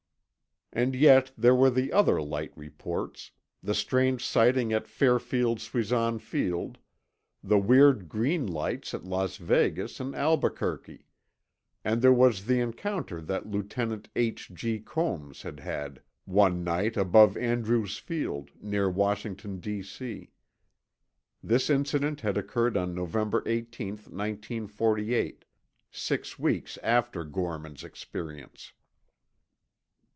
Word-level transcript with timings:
And 0.73 0.95
yet 0.95 1.31
there 1.37 1.53
were 1.53 1.69
the 1.69 1.91
other 1.91 2.21
light 2.21 2.53
reports—the 2.55 3.75
strange 3.75 4.23
sighting 4.25 4.71
at 4.71 4.87
Fairfield 4.87 5.59
Suisan 5.59 6.17
Field, 6.21 6.77
the 7.43 7.59
weird 7.59 8.07
green 8.07 8.47
lights 8.47 8.93
at 8.93 9.03
Las 9.03 9.35
Vegas 9.35 9.99
and 9.99 10.15
Albuquerque. 10.15 11.05
And 11.83 12.01
there 12.01 12.13
was 12.13 12.45
the 12.45 12.61
encounter 12.61 13.19
that 13.19 13.47
Lieutenant 13.51 14.07
H. 14.15 14.49
G. 14.53 14.79
Combs 14.79 15.41
had 15.41 15.59
had 15.59 16.01
one 16.23 16.63
night 16.63 16.95
above 16.95 17.35
Andrews 17.35 17.97
Field, 17.97 18.51
near 18.61 18.89
Washington, 18.89 19.59
D. 19.59 19.83
C. 19.83 20.31
This 21.43 21.69
incident 21.69 22.21
had 22.21 22.37
occurred 22.37 22.77
on 22.77 22.95
November 22.95 23.43
18, 23.45 23.89
1948, 23.97 25.43
six 25.91 26.39
weeks 26.39 26.77
after 26.81 27.25
Gorman's 27.25 27.83
experience. 27.83 28.71